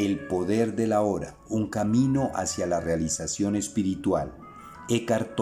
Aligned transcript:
El 0.00 0.18
poder 0.28 0.76
de 0.76 0.86
la 0.86 1.02
hora, 1.02 1.34
un 1.50 1.68
camino 1.68 2.30
hacia 2.34 2.66
la 2.66 2.80
realización 2.80 3.54
espiritual. 3.54 4.32
Eckhart 4.88 5.38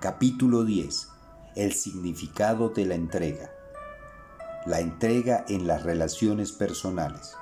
capítulo 0.00 0.64
10. 0.64 1.08
El 1.54 1.72
significado 1.74 2.70
de 2.70 2.86
la 2.86 2.96
entrega. 2.96 3.52
La 4.66 4.80
entrega 4.80 5.44
en 5.48 5.68
las 5.68 5.84
relaciones 5.84 6.50
personales. 6.50 7.36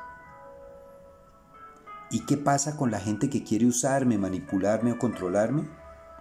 ¿Y 2.11 2.27
qué 2.27 2.37
pasa 2.37 2.77
con 2.77 2.91
la 2.91 3.01
gente 3.01 3.31
que 3.31 3.43
quiere 3.43 3.65
usarme, 3.65 4.19
manipularme 4.19 4.93
o 4.93 4.99
controlarme? 4.99 5.71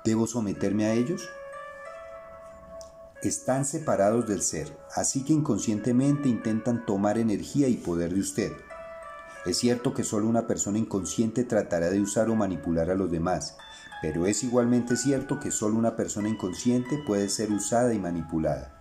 ¿Debo 0.05 0.27
someterme 0.27 0.85
a 0.85 0.93
ellos? 0.93 1.27
Están 3.21 3.65
separados 3.65 4.25
del 4.27 4.41
ser, 4.41 4.77
así 4.95 5.25
que 5.25 5.33
inconscientemente 5.33 6.29
intentan 6.29 6.85
tomar 6.85 7.17
energía 7.17 7.67
y 7.67 7.75
poder 7.75 8.13
de 8.13 8.21
usted. 8.21 8.53
Es 9.45 9.57
cierto 9.57 9.93
que 9.93 10.03
solo 10.03 10.27
una 10.27 10.47
persona 10.47 10.79
inconsciente 10.79 11.43
tratará 11.43 11.89
de 11.91 12.01
usar 12.01 12.29
o 12.29 12.35
manipular 12.35 12.89
a 12.89 12.95
los 12.95 13.11
demás, 13.11 13.55
pero 14.01 14.25
es 14.25 14.43
igualmente 14.43 14.97
cierto 14.97 15.39
que 15.39 15.51
solo 15.51 15.77
una 15.77 15.95
persona 15.95 16.29
inconsciente 16.29 16.97
puede 17.05 17.29
ser 17.29 17.51
usada 17.51 17.93
y 17.93 17.99
manipulada. 17.99 18.71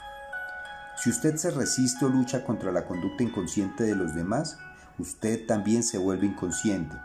Si 0.96 1.10
usted 1.10 1.36
se 1.36 1.50
resiste 1.50 2.04
o 2.04 2.08
lucha 2.08 2.44
contra 2.44 2.72
la 2.72 2.86
conducta 2.86 3.22
inconsciente 3.24 3.84
de 3.84 3.94
los 3.94 4.14
demás, 4.14 4.58
usted 4.98 5.46
también 5.46 5.82
se 5.82 5.98
vuelve 5.98 6.26
inconsciente. 6.26 6.96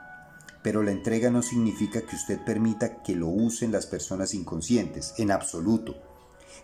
Pero 0.62 0.84
la 0.84 0.91
entrega 0.91 1.29
no 1.29 1.41
significa 1.41 2.01
que 2.01 2.15
usted 2.15 2.39
permita 2.45 3.01
que 3.01 3.15
lo 3.15 3.27
usen 3.27 3.71
las 3.71 3.87
personas 3.87 4.34
inconscientes, 4.34 5.15
en 5.17 5.31
absoluto. 5.31 5.95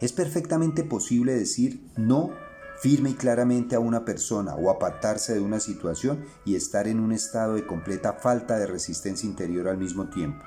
Es 0.01 0.11
perfectamente 0.11 0.83
posible 0.83 1.33
decir 1.33 1.89
no 1.97 2.31
firme 2.79 3.11
y 3.11 3.13
claramente 3.13 3.75
a 3.75 3.79
una 3.79 4.05
persona 4.05 4.55
o 4.55 4.69
apartarse 4.69 5.33
de 5.33 5.39
una 5.39 5.59
situación 5.59 6.25
y 6.43 6.55
estar 6.55 6.87
en 6.87 6.99
un 6.99 7.11
estado 7.11 7.55
de 7.55 7.65
completa 7.65 8.13
falta 8.13 8.57
de 8.57 8.67
resistencia 8.67 9.27
interior 9.27 9.67
al 9.67 9.77
mismo 9.77 10.09
tiempo. 10.09 10.43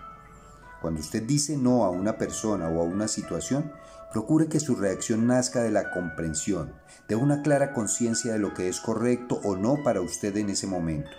Cuando 0.81 1.01
usted 1.01 1.23
dice 1.23 1.57
no 1.57 1.85
a 1.85 1.91
una 1.91 2.19
persona 2.19 2.69
o 2.69 2.81
a 2.81 2.85
una 2.85 3.09
situación, 3.09 3.73
procure 4.13 4.49
que 4.49 4.61
su 4.61 4.77
reacción 4.77 5.27
nazca 5.27 5.63
de 5.63 5.71
la 5.71 5.91
comprensión, 5.91 6.73
de 7.09 7.17
una 7.17 7.43
clara 7.43 7.75
conciencia 7.75 8.33
de 8.33 8.39
lo 8.39 8.55
que 8.55 8.69
es 8.69 8.81
correcto 8.81 9.41
o 9.45 9.57
no 9.57 9.83
para 9.83 10.01
usted 10.01 10.37
en 10.37 10.51
ese 10.51 10.67
momento. 10.67 11.11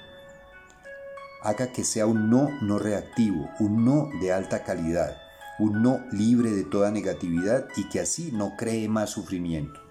Haga 1.43 1.71
que 1.71 1.83
sea 1.83 2.05
un 2.05 2.29
no 2.29 2.49
no 2.61 2.79
reactivo, 2.79 3.49
un 3.59 3.85
no 3.85 4.09
de 4.21 4.33
alta 4.33 4.63
calidad, 4.63 5.17
un 5.57 5.81
no 5.81 6.05
libre 6.11 6.51
de 6.51 6.63
toda 6.63 6.91
negatividad 6.91 7.67
y 7.75 7.89
que 7.89 7.99
así 7.99 8.31
no 8.31 8.55
cree 8.57 8.87
más 8.87 9.11
sufrimiento. 9.11 9.88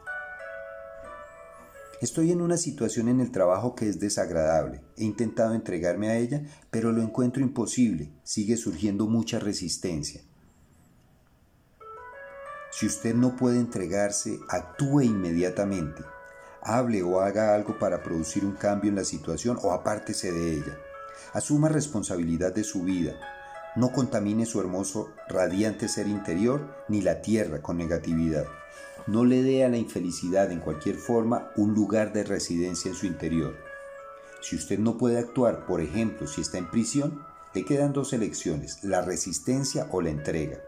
Estoy 2.01 2.31
en 2.31 2.41
una 2.41 2.57
situación 2.57 3.09
en 3.09 3.21
el 3.21 3.33
trabajo 3.33 3.75
que 3.75 3.89
es 3.89 3.99
desagradable. 3.99 4.83
He 4.97 5.05
intentado 5.05 5.55
entregarme 5.55 6.09
a 6.09 6.17
ella, 6.17 6.43
pero 6.71 6.93
lo 6.93 7.03
encuentro 7.03 7.43
imposible. 7.43 8.13
Sigue 8.23 8.57
surgiendo 8.57 9.09
mucha 9.09 9.41
resistencia. 9.41 10.21
Si 12.71 12.87
usted 12.87 13.17
no 13.17 13.35
puede 13.35 13.59
entregarse, 13.59 14.39
actúe 14.49 15.01
inmediatamente. 15.01 16.05
Hable 16.63 17.03
o 17.03 17.21
haga 17.21 17.53
algo 17.53 17.81
para 17.81 18.01
producir 18.01 18.45
un 18.45 18.53
cambio 18.53 18.91
en 18.91 18.97
la 18.97 19.05
situación 19.05 19.59
o 19.63 19.73
apártese 19.73 20.31
de 20.31 20.53
ella. 20.53 20.79
Asuma 21.33 21.69
responsabilidad 21.69 22.55
de 22.55 22.63
su 22.63 22.85
vida. 22.85 23.19
No 23.75 23.91
contamine 23.91 24.47
su 24.47 24.61
hermoso, 24.61 25.11
radiante 25.29 25.89
ser 25.89 26.07
interior 26.07 26.85
ni 26.89 27.01
la 27.01 27.23
tierra 27.23 27.61
con 27.61 27.77
negatividad 27.77 28.47
no 29.07 29.25
le 29.25 29.43
dé 29.43 29.65
a 29.65 29.69
la 29.69 29.79
infelicidad 29.79 30.51
en 30.53 30.61
cualquier 30.61 30.97
forma 30.97 31.51
un 31.57 31.75
lugar 31.75 32.13
de 32.13 32.25
residencia 32.25 32.91
en 32.91 32.95
su 32.95 33.07
interior. 33.07 33.57
Si 34.41 34.57
usted 34.57 34.79
no 34.79 34.99
puede 34.99 35.19
actuar, 35.19 35.67
por 35.67 35.81
ejemplo, 35.81 36.27
si 36.27 36.41
está 36.41 36.59
en 36.59 36.71
prisión, 36.71 37.23
le 37.55 37.65
quedan 37.65 37.93
dos 37.93 38.13
elecciones, 38.13 38.85
la 38.85 39.01
resistencia 39.01 39.89
o 39.91 40.01
la 40.01 40.11
entrega, 40.11 40.59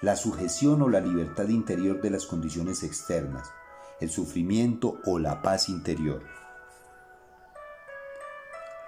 la 0.00 0.16
sujeción 0.16 0.82
o 0.82 0.88
la 0.88 1.00
libertad 1.00 1.48
interior 1.48 2.00
de 2.00 2.10
las 2.10 2.26
condiciones 2.26 2.82
externas, 2.82 3.50
el 4.00 4.10
sufrimiento 4.10 5.00
o 5.04 5.18
la 5.18 5.42
paz 5.42 5.68
interior. 5.68 6.22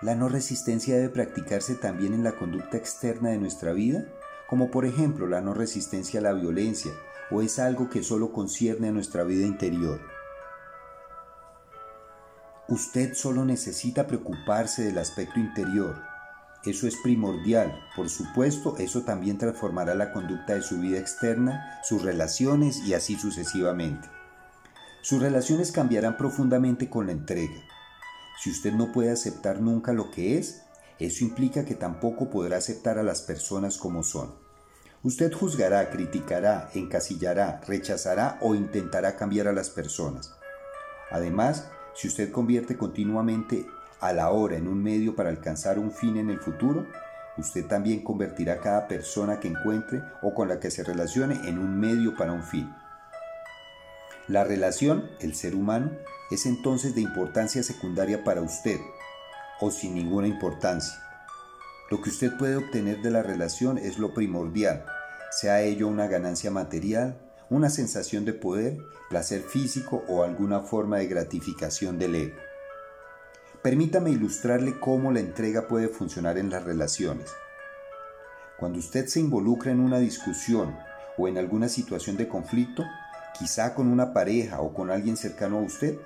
La 0.02 0.14
no 0.14 0.28
resistencia 0.28 0.96
debe 0.96 1.10
practicarse 1.10 1.74
también 1.74 2.14
en 2.14 2.24
la 2.24 2.32
conducta 2.32 2.76
externa 2.76 3.30
de 3.30 3.38
nuestra 3.38 3.72
vida, 3.72 4.06
como 4.48 4.70
por 4.70 4.86
ejemplo 4.86 5.26
la 5.26 5.40
no 5.42 5.52
resistencia 5.52 6.20
a 6.20 6.22
la 6.22 6.32
violencia, 6.32 6.92
o 7.30 7.42
es 7.42 7.58
algo 7.58 7.88
que 7.88 8.02
solo 8.02 8.32
concierne 8.32 8.88
a 8.88 8.92
nuestra 8.92 9.24
vida 9.24 9.46
interior? 9.46 10.00
Usted 12.68 13.14
solo 13.14 13.44
necesita 13.44 14.06
preocuparse 14.06 14.84
del 14.84 14.98
aspecto 14.98 15.40
interior. 15.40 16.00
Eso 16.64 16.86
es 16.86 16.96
primordial. 17.02 17.74
Por 17.96 18.08
supuesto, 18.08 18.76
eso 18.78 19.02
también 19.02 19.38
transformará 19.38 19.94
la 19.94 20.12
conducta 20.12 20.54
de 20.54 20.62
su 20.62 20.78
vida 20.78 20.98
externa, 20.98 21.80
sus 21.82 22.02
relaciones 22.02 22.78
y 22.86 22.94
así 22.94 23.16
sucesivamente. 23.16 24.08
Sus 25.02 25.20
relaciones 25.20 25.72
cambiarán 25.72 26.16
profundamente 26.16 26.88
con 26.88 27.06
la 27.06 27.12
entrega. 27.12 27.60
Si 28.40 28.50
usted 28.50 28.72
no 28.72 28.92
puede 28.92 29.10
aceptar 29.10 29.60
nunca 29.60 29.92
lo 29.92 30.10
que 30.10 30.38
es, 30.38 30.62
eso 31.00 31.24
implica 31.24 31.64
que 31.64 31.74
tampoco 31.74 32.30
podrá 32.30 32.58
aceptar 32.58 32.98
a 32.98 33.02
las 33.02 33.22
personas 33.22 33.78
como 33.78 34.02
son. 34.02 34.34
Usted 35.02 35.32
juzgará, 35.32 35.88
criticará, 35.88 36.68
encasillará, 36.74 37.62
rechazará 37.66 38.36
o 38.42 38.54
intentará 38.54 39.16
cambiar 39.16 39.48
a 39.48 39.52
las 39.52 39.70
personas. 39.70 40.34
Además, 41.10 41.70
si 41.94 42.06
usted 42.06 42.30
convierte 42.30 42.76
continuamente 42.76 43.66
a 44.00 44.12
la 44.12 44.28
hora 44.30 44.56
en 44.56 44.68
un 44.68 44.82
medio 44.82 45.16
para 45.16 45.30
alcanzar 45.30 45.78
un 45.78 45.90
fin 45.90 46.18
en 46.18 46.28
el 46.28 46.38
futuro, 46.38 46.86
usted 47.38 47.66
también 47.66 48.04
convertirá 48.04 48.54
a 48.54 48.60
cada 48.60 48.88
persona 48.88 49.40
que 49.40 49.48
encuentre 49.48 50.02
o 50.20 50.34
con 50.34 50.48
la 50.48 50.60
que 50.60 50.70
se 50.70 50.84
relacione 50.84 51.48
en 51.48 51.58
un 51.58 51.80
medio 51.80 52.14
para 52.14 52.32
un 52.32 52.42
fin. 52.42 52.70
La 54.28 54.44
relación, 54.44 55.10
el 55.20 55.34
ser 55.34 55.54
humano, 55.54 55.92
es 56.30 56.44
entonces 56.44 56.94
de 56.94 57.00
importancia 57.00 57.62
secundaria 57.62 58.22
para 58.22 58.42
usted, 58.42 58.78
o 59.60 59.70
sin 59.70 59.94
ninguna 59.94 60.28
importancia. 60.28 61.09
Lo 61.90 62.00
que 62.00 62.10
usted 62.10 62.36
puede 62.36 62.54
obtener 62.54 63.02
de 63.02 63.10
la 63.10 63.20
relación 63.20 63.76
es 63.76 63.98
lo 63.98 64.14
primordial, 64.14 64.86
sea 65.32 65.62
ello 65.62 65.88
una 65.88 66.06
ganancia 66.06 66.48
material, 66.48 67.20
una 67.50 67.68
sensación 67.68 68.24
de 68.24 68.32
poder, 68.32 68.78
placer 69.08 69.42
físico 69.42 70.04
o 70.06 70.22
alguna 70.22 70.60
forma 70.60 70.98
de 70.98 71.08
gratificación 71.08 71.98
del 71.98 72.14
ego. 72.14 72.36
Permítame 73.60 74.10
ilustrarle 74.10 74.78
cómo 74.78 75.10
la 75.10 75.18
entrega 75.18 75.66
puede 75.66 75.88
funcionar 75.88 76.38
en 76.38 76.48
las 76.48 76.62
relaciones. 76.62 77.32
Cuando 78.56 78.78
usted 78.78 79.06
se 79.06 79.18
involucra 79.18 79.72
en 79.72 79.80
una 79.80 79.98
discusión 79.98 80.78
o 81.18 81.26
en 81.26 81.38
alguna 81.38 81.68
situación 81.68 82.16
de 82.16 82.28
conflicto, 82.28 82.84
quizá 83.36 83.74
con 83.74 83.88
una 83.88 84.12
pareja 84.12 84.60
o 84.60 84.72
con 84.72 84.92
alguien 84.92 85.16
cercano 85.16 85.58
a 85.58 85.62
usted, 85.62 85.98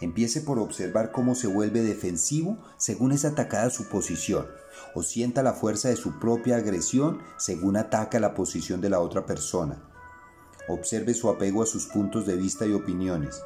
Empiece 0.00 0.40
por 0.40 0.58
observar 0.58 1.12
cómo 1.12 1.34
se 1.34 1.46
vuelve 1.46 1.82
defensivo 1.82 2.58
según 2.76 3.12
es 3.12 3.24
atacada 3.24 3.70
su 3.70 3.88
posición, 3.88 4.46
o 4.94 5.02
sienta 5.02 5.42
la 5.42 5.52
fuerza 5.52 5.88
de 5.88 5.96
su 5.96 6.18
propia 6.18 6.56
agresión 6.56 7.20
según 7.38 7.76
ataca 7.76 8.18
la 8.18 8.34
posición 8.34 8.80
de 8.80 8.90
la 8.90 9.00
otra 9.00 9.24
persona. 9.24 9.82
Observe 10.68 11.14
su 11.14 11.28
apego 11.28 11.62
a 11.62 11.66
sus 11.66 11.86
puntos 11.86 12.26
de 12.26 12.36
vista 12.36 12.66
y 12.66 12.72
opiniones. 12.72 13.42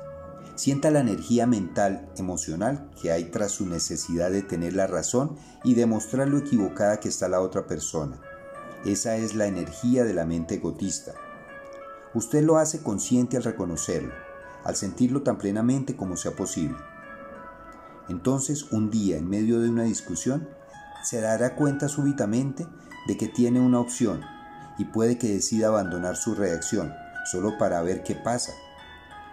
Sienta 0.55 0.91
la 0.91 1.00
energía 1.00 1.47
mental, 1.47 2.11
emocional 2.17 2.91
que 3.00 3.12
hay 3.12 3.27
tras 3.27 3.53
su 3.53 3.67
necesidad 3.67 4.31
de 4.31 4.43
tener 4.43 4.72
la 4.72 4.87
razón 4.87 5.37
y 5.62 5.75
demostrar 5.75 6.28
lo 6.28 6.38
equivocada 6.38 6.99
que 6.99 7.09
está 7.09 7.28
la 7.28 7.41
otra 7.41 7.67
persona. 7.67 8.21
Esa 8.84 9.17
es 9.17 9.34
la 9.34 9.47
energía 9.47 10.05
de 10.05 10.15
la 10.15 10.25
mente 10.25 10.56
egotista. 10.56 11.15
Usted 12.15 12.43
lo 12.43 12.56
hace 12.56 12.83
consciente 12.83 13.37
al 13.37 13.44
reconocerlo 13.44 14.28
al 14.65 14.77
sentirlo 14.77 15.23
tan 15.23 15.39
plenamente 15.39 15.97
como 15.97 16.17
sea 16.17 16.33
posible. 16.33 16.77
Entonces, 18.09 18.73
un 18.73 18.91
día, 18.91 19.17
en 19.17 19.29
medio 19.29 19.61
de 19.61 19.69
una 19.69 19.85
discusión, 19.85 20.49
se 21.03 21.21
dará 21.21 21.55
cuenta 21.55 21.88
súbitamente 21.88 22.67
de 23.06 23.17
que 23.17 23.29
tiene 23.29 23.61
una 23.61 23.81
opción 23.81 24.23
y 24.79 24.85
puede 24.85 25.19
que 25.19 25.29
decida 25.29 25.69
abandonar 25.69 26.17
su 26.17 26.35
reacción 26.35 26.93
solo 27.31 27.59
para 27.59 27.82
ver 27.82 28.03
qué 28.03 28.15
pasa. 28.15 28.53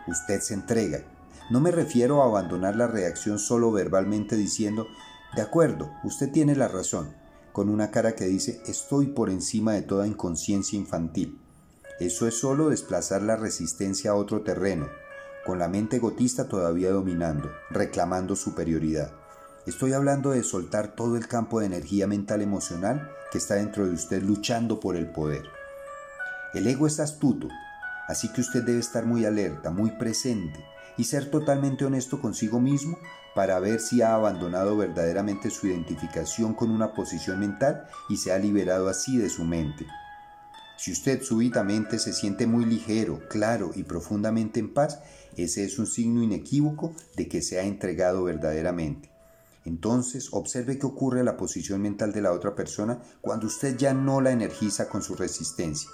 Usted 0.08 0.42
se 0.42 0.54
entrega. 0.54 1.04
No 1.50 1.60
me 1.60 1.72
refiero 1.72 2.22
a 2.22 2.26
abandonar 2.26 2.76
la 2.76 2.88
reacción 2.88 3.40
solo 3.40 3.72
verbalmente 3.72 4.36
diciendo, 4.36 4.88
de 5.36 5.42
acuerdo, 5.42 5.92
usted 6.04 6.32
tiene 6.32 6.56
la 6.56 6.68
razón, 6.68 7.14
con 7.52 7.70
una 7.70 7.92
cara 7.92 8.16
que 8.16 8.26
dice, 8.26 8.62
estoy 8.66 9.08
por 9.08 9.30
encima 9.30 9.74
de 9.74 9.82
toda 9.82 10.08
inconsciencia 10.08 10.78
infantil. 10.78 11.40
Eso 12.00 12.28
es 12.28 12.38
solo 12.38 12.70
desplazar 12.70 13.22
la 13.22 13.38
resistencia 13.38 14.12
a 14.12 14.16
otro 14.16 14.42
terreno, 14.42 14.88
con 15.46 15.60
la 15.60 15.68
mente 15.68 15.98
egotista 15.98 16.48
todavía 16.48 16.92
dominando, 16.92 17.52
reclamando 17.70 18.36
superioridad. 18.36 19.12
Estoy 19.66 19.94
hablando 19.94 20.32
de 20.32 20.44
soltar 20.44 20.96
todo 20.96 21.18
el 21.18 21.28
campo 21.28 21.60
de 21.60 21.68
energía 21.68 22.08
mental 22.08 22.42
emocional 22.42 23.12
que 23.32 23.38
está 23.38 23.56
dentro 23.56 23.86
de 23.86 23.94
usted 23.94 24.24
luchando 24.24 24.80
por 24.80 24.96
el 24.96 25.12
poder. 25.12 25.44
El 26.54 26.68
ego 26.68 26.88
es 26.88 27.00
astuto, 27.00 27.48
así 28.08 28.32
que 28.32 28.42
usted 28.42 28.64
debe 28.64 28.80
estar 28.80 29.06
muy 29.06 29.26
alerta, 29.26 29.72
muy 29.72 29.92
presente 29.92 30.64
y 30.98 31.04
ser 31.04 31.30
totalmente 31.30 31.86
honesto 31.86 32.22
consigo 32.22 32.60
mismo 32.60 32.98
para 33.36 33.60
ver 33.60 33.82
si 33.82 34.02
ha 34.02 34.16
abandonado 34.16 34.78
verdaderamente 34.78 35.50
su 35.50 35.68
identificación 35.68 36.54
con 36.54 36.72
una 36.72 36.94
posición 36.94 37.40
mental 37.40 37.86
y 38.10 38.18
se 38.18 38.32
ha 38.32 38.38
liberado 38.40 38.88
así 38.88 39.18
de 39.18 39.30
su 39.30 39.44
mente. 39.44 39.86
Si 40.77 40.92
usted 40.92 41.22
súbitamente 41.22 42.00
se 42.00 42.13
siente 42.13 42.48
muy 42.48 42.66
ligero, 42.66 43.22
claro 43.30 43.72
y 43.75 43.83
profundamente 43.83 44.60
en 44.60 44.74
paz, 44.74 45.00
ese 45.38 45.63
es 45.63 45.80
un 45.80 45.88
signo 45.88 46.22
inequívoco 46.22 46.94
de 47.16 47.27
que 47.27 47.42
se 47.42 47.60
ha 47.60 47.63
entregado 47.63 48.24
verdaderamente. 48.24 49.10
Entonces, 49.66 50.30
observe 50.31 50.77
qué 50.77 50.86
ocurre 50.86 51.22
a 51.22 51.24
la 51.24 51.38
posición 51.38 51.81
mental 51.81 52.13
de 52.13 52.22
la 52.22 52.33
otra 52.33 52.54
persona 52.54 53.01
cuando 53.22 53.48
usted 53.48 53.77
ya 53.77 53.94
no 53.94 54.22
la 54.22 54.31
energiza 54.31 54.88
con 54.89 55.01
su 55.01 55.16
resistencia. 55.16 55.89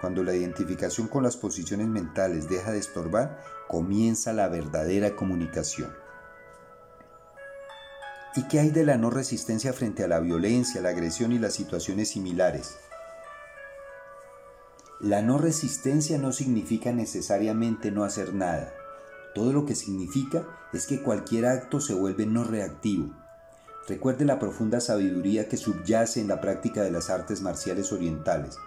Cuando 0.00 0.22
la 0.22 0.34
identificación 0.34 1.08
con 1.08 1.22
las 1.22 1.36
posiciones 1.36 1.86
mentales 1.88 2.48
deja 2.48 2.72
de 2.72 2.78
estorbar, 2.78 3.40
comienza 3.68 4.32
la 4.32 4.48
verdadera 4.48 5.16
comunicación. 5.16 5.92
¿Y 8.36 8.46
qué 8.48 8.60
hay 8.60 8.70
de 8.70 8.84
la 8.84 8.96
no 8.96 9.10
resistencia 9.10 9.72
frente 9.72 10.04
a 10.04 10.08
la 10.08 10.20
violencia, 10.20 10.80
la 10.80 10.90
agresión 10.90 11.32
y 11.32 11.38
las 11.38 11.54
situaciones 11.54 12.10
similares? 12.10 12.76
La 15.00 15.22
no 15.22 15.38
resistencia 15.38 16.18
no 16.18 16.30
significa 16.30 16.92
necesariamente 16.92 17.90
no 17.90 18.04
hacer 18.04 18.34
nada. 18.34 18.70
Todo 19.34 19.54
lo 19.54 19.64
que 19.64 19.74
significa 19.74 20.44
es 20.74 20.86
que 20.86 21.00
cualquier 21.00 21.46
acto 21.46 21.80
se 21.80 21.94
vuelve 21.94 22.26
no 22.26 22.44
reactivo. 22.44 23.10
Recuerde 23.88 24.26
la 24.26 24.38
profunda 24.38 24.78
sabiduría 24.78 25.48
que 25.48 25.56
subyace 25.56 26.20
en 26.20 26.28
la 26.28 26.42
práctica 26.42 26.82
de 26.82 26.90
las 26.90 27.08
artes 27.08 27.40
marciales 27.40 27.92
orientales. 27.92 28.58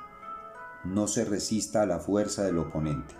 No 0.83 1.07
se 1.07 1.23
resista 1.23 1.83
a 1.83 1.85
la 1.85 1.99
fuerza 1.99 2.43
del 2.43 2.57
oponente. 2.57 3.13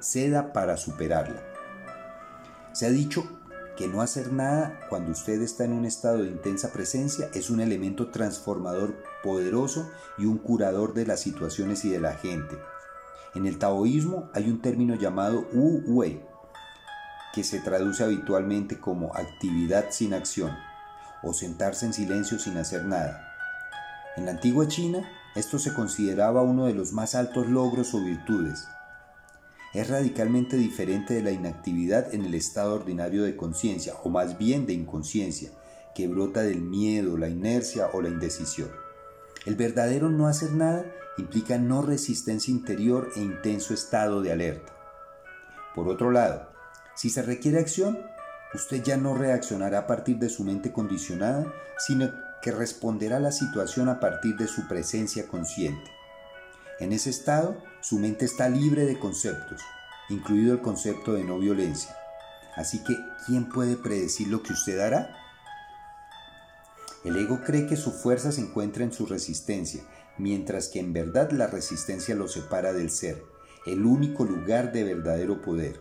Ceda 0.00 0.52
para 0.52 0.76
superarla. 0.76 1.42
Se 2.72 2.84
ha 2.84 2.90
dicho 2.90 3.24
que 3.74 3.88
no 3.88 4.02
hacer 4.02 4.34
nada 4.34 4.80
cuando 4.90 5.12
usted 5.12 5.40
está 5.40 5.64
en 5.64 5.72
un 5.72 5.86
estado 5.86 6.18
de 6.18 6.28
intensa 6.28 6.72
presencia 6.72 7.30
es 7.32 7.48
un 7.48 7.60
elemento 7.60 8.10
transformador 8.10 8.94
poderoso 9.24 9.90
y 10.18 10.26
un 10.26 10.36
curador 10.36 10.92
de 10.92 11.06
las 11.06 11.20
situaciones 11.20 11.84
y 11.86 11.88
de 11.88 11.98
la 11.98 12.12
gente. 12.12 12.56
En 13.34 13.46
el 13.46 13.58
taoísmo 13.58 14.30
hay 14.34 14.50
un 14.50 14.60
término 14.60 14.94
llamado 14.94 15.48
Wu 15.54 15.82
Wei, 15.86 16.22
que 17.32 17.42
se 17.42 17.58
traduce 17.58 18.04
habitualmente 18.04 18.78
como 18.78 19.12
actividad 19.16 19.86
sin 19.90 20.12
acción 20.12 20.52
o 21.22 21.32
sentarse 21.32 21.86
en 21.86 21.94
silencio 21.94 22.38
sin 22.38 22.58
hacer 22.58 22.84
nada. 22.84 23.32
En 24.16 24.26
la 24.26 24.32
antigua 24.32 24.68
China, 24.68 25.10
esto 25.34 25.58
se 25.58 25.72
consideraba 25.72 26.42
uno 26.42 26.66
de 26.66 26.74
los 26.74 26.92
más 26.92 27.14
altos 27.14 27.48
logros 27.48 27.94
o 27.94 28.00
virtudes. 28.00 28.68
Es 29.72 29.88
radicalmente 29.88 30.56
diferente 30.56 31.14
de 31.14 31.22
la 31.22 31.32
inactividad 31.32 32.14
en 32.14 32.24
el 32.24 32.34
estado 32.34 32.74
ordinario 32.74 33.24
de 33.24 33.36
conciencia, 33.36 33.94
o 34.04 34.10
más 34.10 34.38
bien 34.38 34.66
de 34.66 34.74
inconsciencia, 34.74 35.50
que 35.94 36.06
brota 36.06 36.42
del 36.42 36.60
miedo, 36.60 37.16
la 37.16 37.28
inercia 37.28 37.88
o 37.92 38.02
la 38.02 38.10
indecisión. 38.10 38.83
El 39.44 39.56
verdadero 39.56 40.08
no 40.08 40.26
hacer 40.26 40.52
nada 40.52 40.84
implica 41.18 41.58
no 41.58 41.82
resistencia 41.82 42.50
interior 42.50 43.10
e 43.16 43.20
intenso 43.20 43.74
estado 43.74 44.22
de 44.22 44.32
alerta. 44.32 44.72
Por 45.74 45.88
otro 45.88 46.10
lado, 46.10 46.50
si 46.94 47.10
se 47.10 47.22
requiere 47.22 47.58
acción, 47.58 47.98
usted 48.54 48.82
ya 48.82 48.96
no 48.96 49.14
reaccionará 49.14 49.80
a 49.80 49.86
partir 49.86 50.18
de 50.18 50.28
su 50.28 50.44
mente 50.44 50.72
condicionada, 50.72 51.52
sino 51.78 52.10
que 52.40 52.52
responderá 52.52 53.16
a 53.16 53.20
la 53.20 53.32
situación 53.32 53.88
a 53.88 54.00
partir 54.00 54.36
de 54.36 54.46
su 54.46 54.66
presencia 54.68 55.26
consciente. 55.28 55.90
En 56.80 56.92
ese 56.92 57.10
estado, 57.10 57.62
su 57.80 57.98
mente 57.98 58.24
está 58.24 58.48
libre 58.48 58.84
de 58.86 58.98
conceptos, 58.98 59.60
incluido 60.08 60.52
el 60.52 60.60
concepto 60.60 61.12
de 61.12 61.24
no 61.24 61.38
violencia. 61.38 61.96
Así 62.56 62.82
que, 62.82 62.96
¿quién 63.26 63.48
puede 63.48 63.76
predecir 63.76 64.28
lo 64.28 64.42
que 64.42 64.52
usted 64.52 64.78
hará? 64.78 65.23
El 67.04 67.16
ego 67.18 67.40
cree 67.44 67.66
que 67.66 67.76
su 67.76 67.92
fuerza 67.92 68.32
se 68.32 68.40
encuentra 68.40 68.82
en 68.82 68.92
su 68.92 69.04
resistencia, 69.04 69.82
mientras 70.16 70.68
que 70.68 70.80
en 70.80 70.94
verdad 70.94 71.30
la 71.32 71.46
resistencia 71.46 72.14
lo 72.14 72.28
separa 72.28 72.72
del 72.72 72.90
ser, 72.90 73.22
el 73.66 73.84
único 73.84 74.24
lugar 74.24 74.72
de 74.72 74.84
verdadero 74.84 75.42
poder. 75.42 75.80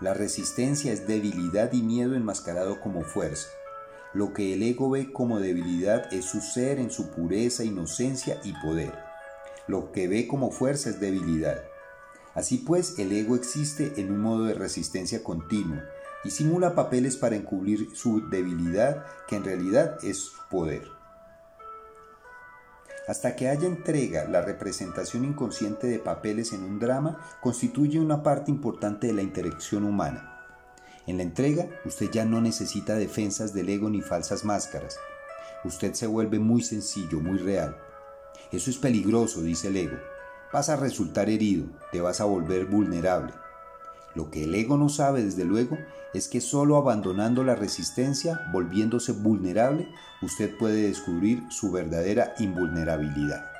La 0.00 0.14
resistencia 0.14 0.94
es 0.94 1.06
debilidad 1.06 1.74
y 1.74 1.82
miedo 1.82 2.14
enmascarado 2.14 2.80
como 2.80 3.02
fuerza. 3.02 3.48
Lo 4.14 4.32
que 4.32 4.54
el 4.54 4.62
ego 4.62 4.88
ve 4.88 5.12
como 5.12 5.40
debilidad 5.40 6.10
es 6.10 6.24
su 6.24 6.40
ser 6.40 6.78
en 6.78 6.90
su 6.90 7.10
pureza, 7.10 7.62
inocencia 7.62 8.40
y 8.42 8.54
poder. 8.54 8.94
Lo 9.68 9.92
que 9.92 10.08
ve 10.08 10.26
como 10.26 10.50
fuerza 10.50 10.88
es 10.88 11.00
debilidad. 11.00 11.62
Así 12.34 12.58
pues, 12.58 12.98
el 12.98 13.12
ego 13.12 13.36
existe 13.36 13.92
en 13.98 14.10
un 14.10 14.20
modo 14.20 14.44
de 14.44 14.54
resistencia 14.54 15.22
continua 15.22 15.84
y 16.26 16.30
simula 16.30 16.74
papeles 16.74 17.16
para 17.16 17.36
encubrir 17.36 17.94
su 17.94 18.28
debilidad 18.28 19.04
que 19.28 19.36
en 19.36 19.44
realidad 19.44 19.96
es 20.02 20.18
su 20.18 20.32
poder. 20.50 20.88
Hasta 23.06 23.36
que 23.36 23.48
haya 23.48 23.68
entrega, 23.68 24.24
la 24.24 24.42
representación 24.42 25.24
inconsciente 25.24 25.86
de 25.86 26.00
papeles 26.00 26.52
en 26.52 26.64
un 26.64 26.80
drama 26.80 27.20
constituye 27.40 28.00
una 28.00 28.24
parte 28.24 28.50
importante 28.50 29.06
de 29.06 29.12
la 29.12 29.22
interacción 29.22 29.84
humana. 29.84 30.44
En 31.06 31.18
la 31.18 31.22
entrega, 31.22 31.68
usted 31.84 32.10
ya 32.10 32.24
no 32.24 32.40
necesita 32.40 32.96
defensas 32.96 33.54
del 33.54 33.68
ego 33.68 33.88
ni 33.88 34.02
falsas 34.02 34.44
máscaras. 34.44 34.98
Usted 35.62 35.94
se 35.94 36.08
vuelve 36.08 36.40
muy 36.40 36.62
sencillo, 36.62 37.20
muy 37.20 37.38
real. 37.38 37.76
Eso 38.50 38.70
es 38.70 38.78
peligroso, 38.78 39.42
dice 39.42 39.68
el 39.68 39.76
ego. 39.76 39.96
Vas 40.52 40.68
a 40.70 40.76
resultar 40.76 41.30
herido, 41.30 41.66
te 41.92 42.00
vas 42.00 42.20
a 42.20 42.24
volver 42.24 42.66
vulnerable. 42.66 43.32
Lo 44.16 44.30
que 44.30 44.44
el 44.44 44.54
ego 44.54 44.78
no 44.78 44.88
sabe, 44.88 45.22
desde 45.22 45.44
luego, 45.44 45.76
es 46.14 46.26
que 46.26 46.40
solo 46.40 46.78
abandonando 46.78 47.44
la 47.44 47.54
resistencia, 47.54 48.40
volviéndose 48.50 49.12
vulnerable, 49.12 49.88
usted 50.22 50.56
puede 50.56 50.88
descubrir 50.88 51.44
su 51.50 51.70
verdadera 51.70 52.34
invulnerabilidad. 52.38 53.55